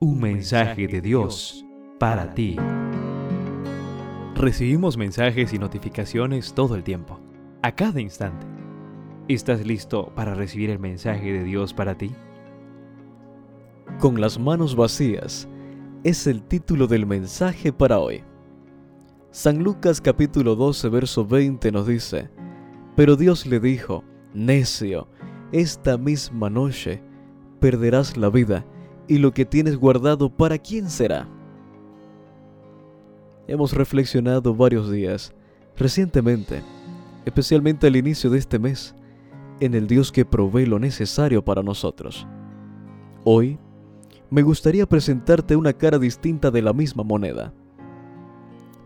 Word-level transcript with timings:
Un 0.00 0.20
mensaje 0.20 0.86
de 0.86 1.00
Dios 1.00 1.66
para 1.98 2.32
ti. 2.32 2.54
Recibimos 4.36 4.96
mensajes 4.96 5.52
y 5.52 5.58
notificaciones 5.58 6.54
todo 6.54 6.76
el 6.76 6.84
tiempo, 6.84 7.18
a 7.62 7.74
cada 7.74 8.00
instante. 8.00 8.46
¿Estás 9.26 9.66
listo 9.66 10.12
para 10.14 10.36
recibir 10.36 10.70
el 10.70 10.78
mensaje 10.78 11.32
de 11.32 11.42
Dios 11.42 11.74
para 11.74 11.98
ti? 11.98 12.12
Con 13.98 14.20
las 14.20 14.38
manos 14.38 14.76
vacías 14.76 15.48
es 16.04 16.28
el 16.28 16.44
título 16.44 16.86
del 16.86 17.04
mensaje 17.04 17.72
para 17.72 17.98
hoy. 17.98 18.22
San 19.32 19.64
Lucas 19.64 20.00
capítulo 20.00 20.54
12 20.54 20.90
verso 20.90 21.26
20 21.26 21.72
nos 21.72 21.88
dice, 21.88 22.30
Pero 22.94 23.16
Dios 23.16 23.46
le 23.46 23.58
dijo, 23.58 24.04
necio, 24.32 25.08
esta 25.50 25.98
misma 25.98 26.48
noche 26.50 27.02
perderás 27.58 28.16
la 28.16 28.30
vida 28.30 28.64
y 29.08 29.18
lo 29.18 29.32
que 29.32 29.46
tienes 29.46 29.76
guardado, 29.76 30.28
¿para 30.28 30.58
quién 30.58 30.90
será? 30.90 31.26
Hemos 33.46 33.72
reflexionado 33.72 34.54
varios 34.54 34.90
días, 34.90 35.32
recientemente, 35.76 36.62
especialmente 37.24 37.86
al 37.86 37.96
inicio 37.96 38.28
de 38.28 38.38
este 38.38 38.58
mes, 38.58 38.94
en 39.60 39.74
el 39.74 39.86
Dios 39.86 40.12
que 40.12 40.26
provee 40.26 40.66
lo 40.66 40.78
necesario 40.78 41.42
para 41.42 41.62
nosotros. 41.62 42.26
Hoy, 43.24 43.58
me 44.30 44.42
gustaría 44.42 44.86
presentarte 44.86 45.56
una 45.56 45.72
cara 45.72 45.98
distinta 45.98 46.50
de 46.50 46.60
la 46.60 46.74
misma 46.74 47.02
moneda. 47.02 47.54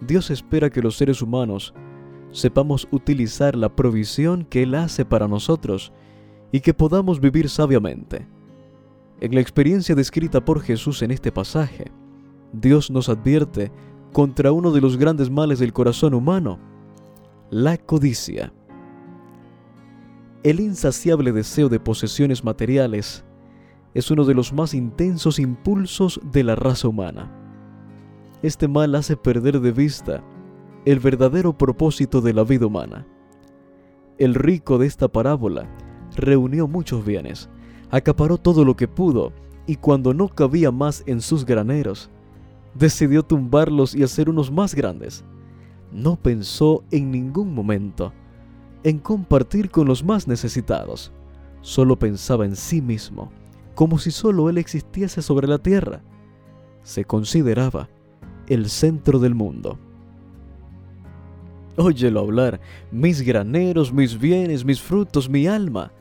Dios 0.00 0.30
espera 0.30 0.70
que 0.70 0.80
los 0.80 0.96
seres 0.96 1.20
humanos 1.20 1.74
sepamos 2.30 2.86
utilizar 2.92 3.56
la 3.56 3.74
provisión 3.74 4.44
que 4.44 4.62
Él 4.62 4.76
hace 4.76 5.04
para 5.04 5.26
nosotros 5.26 5.92
y 6.52 6.60
que 6.60 6.74
podamos 6.74 7.20
vivir 7.20 7.48
sabiamente. 7.48 8.26
En 9.22 9.36
la 9.36 9.40
experiencia 9.40 9.94
descrita 9.94 10.44
por 10.44 10.60
Jesús 10.62 11.00
en 11.00 11.12
este 11.12 11.30
pasaje, 11.30 11.92
Dios 12.52 12.90
nos 12.90 13.08
advierte 13.08 13.70
contra 14.12 14.50
uno 14.50 14.72
de 14.72 14.80
los 14.80 14.96
grandes 14.96 15.30
males 15.30 15.60
del 15.60 15.72
corazón 15.72 16.12
humano, 16.12 16.58
la 17.48 17.76
codicia. 17.76 18.52
El 20.42 20.58
insaciable 20.58 21.30
deseo 21.30 21.68
de 21.68 21.78
posesiones 21.78 22.42
materiales 22.42 23.24
es 23.94 24.10
uno 24.10 24.24
de 24.24 24.34
los 24.34 24.52
más 24.52 24.74
intensos 24.74 25.38
impulsos 25.38 26.20
de 26.32 26.42
la 26.42 26.56
raza 26.56 26.88
humana. 26.88 27.30
Este 28.42 28.66
mal 28.66 28.92
hace 28.96 29.16
perder 29.16 29.60
de 29.60 29.70
vista 29.70 30.24
el 30.84 30.98
verdadero 30.98 31.56
propósito 31.56 32.22
de 32.22 32.34
la 32.34 32.42
vida 32.42 32.66
humana. 32.66 33.06
El 34.18 34.34
rico 34.34 34.78
de 34.78 34.88
esta 34.88 35.06
parábola 35.06 35.68
reunió 36.16 36.66
muchos 36.66 37.04
bienes, 37.04 37.48
acaparó 37.92 38.38
todo 38.38 38.64
lo 38.64 38.74
que 38.74 38.88
pudo 38.88 39.32
y 39.66 39.76
cuando 39.76 40.12
no 40.12 40.28
cabía 40.28 40.72
más 40.72 41.04
en 41.06 41.20
sus 41.20 41.44
graneros, 41.44 42.10
decidió 42.74 43.22
tumbarlos 43.22 43.94
y 43.94 44.02
hacer 44.02 44.28
unos 44.28 44.50
más 44.50 44.74
grandes. 44.74 45.24
No 45.92 46.16
pensó 46.16 46.82
en 46.90 47.12
ningún 47.12 47.54
momento 47.54 48.12
en 48.82 48.98
compartir 48.98 49.70
con 49.70 49.86
los 49.86 50.02
más 50.02 50.26
necesitados. 50.26 51.12
Solo 51.60 51.96
pensaba 51.96 52.44
en 52.46 52.56
sí 52.56 52.80
mismo, 52.82 53.30
como 53.74 53.98
si 53.98 54.10
solo 54.10 54.48
él 54.48 54.58
existiese 54.58 55.22
sobre 55.22 55.46
la 55.46 55.58
tierra. 55.58 56.02
Se 56.82 57.04
consideraba 57.04 57.88
el 58.48 58.68
centro 58.70 59.18
del 59.18 59.34
mundo. 59.34 59.78
Óyelo 61.76 62.20
hablar, 62.20 62.60
mis 62.90 63.20
graneros, 63.20 63.92
mis 63.92 64.18
bienes, 64.18 64.64
mis 64.64 64.80
frutos, 64.80 65.28
mi 65.28 65.46
alma. 65.46 65.92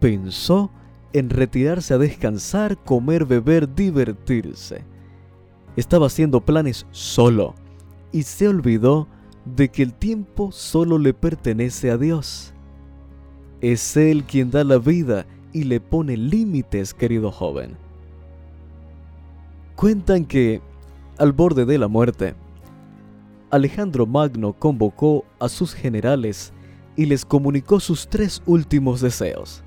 Pensó 0.00 0.70
en 1.18 1.30
retirarse 1.30 1.94
a 1.94 1.98
descansar, 1.98 2.76
comer, 2.76 3.24
beber, 3.24 3.74
divertirse. 3.74 4.84
Estaba 5.76 6.06
haciendo 6.06 6.40
planes 6.40 6.86
solo 6.90 7.54
y 8.12 8.22
se 8.22 8.48
olvidó 8.48 9.08
de 9.44 9.70
que 9.70 9.82
el 9.82 9.94
tiempo 9.94 10.52
solo 10.52 10.98
le 10.98 11.14
pertenece 11.14 11.90
a 11.90 11.96
Dios. 11.96 12.52
Es 13.60 13.96
Él 13.96 14.24
quien 14.24 14.50
da 14.50 14.64
la 14.64 14.78
vida 14.78 15.26
y 15.52 15.64
le 15.64 15.80
pone 15.80 16.16
límites, 16.16 16.92
querido 16.92 17.30
joven. 17.30 17.76
Cuentan 19.74 20.24
que, 20.26 20.60
al 21.18 21.32
borde 21.32 21.64
de 21.64 21.78
la 21.78 21.88
muerte, 21.88 22.34
Alejandro 23.50 24.06
Magno 24.06 24.52
convocó 24.52 25.24
a 25.38 25.48
sus 25.48 25.72
generales 25.72 26.52
y 26.96 27.06
les 27.06 27.24
comunicó 27.24 27.80
sus 27.80 28.08
tres 28.08 28.42
últimos 28.44 29.00
deseos. 29.00 29.62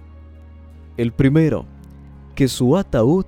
El 0.99 1.13
primero, 1.13 1.65
que 2.35 2.49
su 2.49 2.75
ataúd 2.75 3.23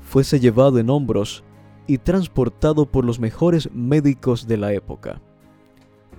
fuese 0.00 0.40
llevado 0.40 0.80
en 0.80 0.90
hombros 0.90 1.44
y 1.86 1.98
transportado 1.98 2.84
por 2.84 3.04
los 3.04 3.20
mejores 3.20 3.70
médicos 3.72 4.48
de 4.48 4.56
la 4.56 4.72
época. 4.72 5.22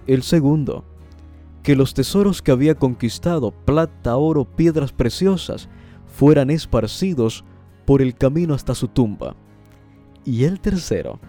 El 0.07 0.23
segundo, 0.23 0.85
que 1.61 1.75
los 1.75 1.93
tesoros 1.93 2.41
que 2.41 2.53
había 2.53 2.75
conquistado, 2.75 3.51
plata, 3.51 4.15
oro, 4.15 4.45
piedras 4.45 4.93
preciosas, 4.93 5.67
fueran 6.07 6.49
esparcidos 6.49 7.43
por 7.83 8.01
el 8.01 8.15
camino 8.15 8.53
hasta 8.53 8.73
su 8.73 8.87
tumba. 8.87 9.35
Y 10.23 10.45
el 10.45 10.61
tercero, 10.61 11.19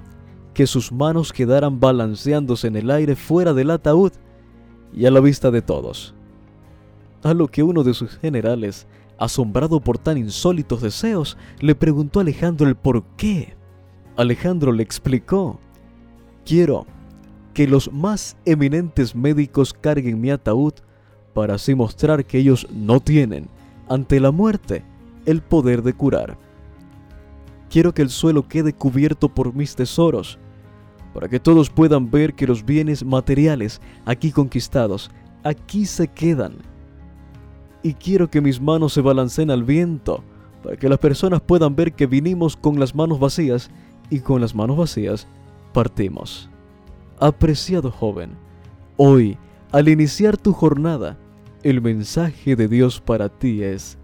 que 0.55 0.69
sus 0.69 0.93
manos 0.93 1.33
quedaran 1.33 1.81
balanceándose 1.81 2.69
en 2.69 2.77
el 2.77 2.93
aire 2.93 3.17
fuera 3.17 3.53
del 3.53 3.73
ataúd 3.73 4.13
y 4.93 5.07
a 5.07 5.11
la 5.11 5.19
vista 5.19 5.51
de 5.51 5.63
todos. 5.63 6.15
A 7.25 7.35
lo 7.35 7.49
que 7.49 7.65
uno 7.65 7.83
de 7.83 7.93
sus 7.93 8.17
generales 8.19 8.87
asombrado 9.19 9.81
por 9.81 9.99
tan 9.99 10.19
insólitos 10.19 10.83
deseos, 10.83 11.37
le 11.61 11.75
preguntó 11.75 12.21
a 12.21 12.23
Alejandro 12.23 12.69
el 12.69 12.77
por 12.77 13.05
qué. 13.17 13.57
Alejandro 14.17 14.73
le 14.73 14.83
explicó, 14.83 15.59
quiero 16.45 16.87
que 17.53 17.67
los 17.67 17.93
más 17.93 18.37
eminentes 18.45 19.15
médicos 19.15 19.73
carguen 19.73 20.21
mi 20.21 20.31
ataúd 20.31 20.75
para 21.33 21.55
así 21.55 21.75
mostrar 21.75 22.25
que 22.25 22.39
ellos 22.39 22.67
no 22.73 23.01
tienen, 23.01 23.49
ante 23.89 24.21
la 24.21 24.31
muerte, 24.31 24.85
el 25.27 25.43
poder 25.43 25.83
de 25.83 25.93
curar. 25.93 26.39
Quiero 27.71 27.93
que 27.93 28.03
el 28.03 28.11
suelo 28.11 28.47
quede 28.47 28.73
cubierto 28.73 29.29
por 29.29 29.55
mis 29.55 29.75
tesoros, 29.75 30.39
para 31.13 31.29
que 31.29 31.41
todos 31.41 31.71
puedan 31.71 32.11
ver 32.11 32.35
que 32.35 32.47
los 32.47 32.65
bienes 32.65 33.05
materiales 33.05 33.81
aquí 34.05 34.33
conquistados, 34.33 35.11
aquí 35.45 35.87
se 35.87 36.09
quedan 36.09 36.74
y 37.85 37.93
quiero 37.93 38.31
que 38.31 38.41
mis 38.41 38.61
manos 38.61 38.95
se 38.95 39.03
balanceen 39.03 39.51
al 39.51 39.63
viento, 39.63 40.25
para 40.63 40.77
que 40.77 40.89
las 40.89 40.99
personas 40.99 41.43
puedan 41.43 41.77
ver 41.77 41.93
que 41.93 42.07
vinimos 42.07 42.57
con 42.57 42.81
las 42.81 42.95
manos 42.95 43.21
vacías 43.21 43.71
y 44.09 44.21
con 44.21 44.41
las 44.41 44.55
manos 44.55 44.79
vacías 44.79 45.29
partimos. 45.75 46.49
Apreciado 47.21 47.91
joven, 47.91 48.31
hoy, 48.97 49.37
al 49.71 49.89
iniciar 49.89 50.39
tu 50.39 50.55
jornada, 50.55 51.19
el 51.63 51.83
mensaje 51.83 52.57
de 52.57 52.69
Dios 52.69 53.03
para 53.03 53.29
ti 53.29 53.63
es, 53.63 53.99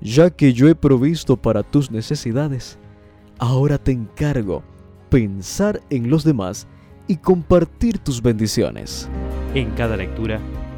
ya 0.00 0.30
que 0.30 0.54
yo 0.54 0.66
he 0.66 0.74
provisto 0.74 1.36
para 1.36 1.62
tus 1.62 1.90
necesidades, 1.90 2.78
ahora 3.38 3.76
te 3.76 3.92
encargo 3.92 4.62
pensar 5.10 5.82
en 5.90 6.08
los 6.08 6.24
demás 6.24 6.66
y 7.06 7.18
compartir 7.18 7.98
tus 7.98 8.22
bendiciones. 8.22 9.10
En 9.54 9.70
cada 9.72 9.96
lectura, 9.98 10.40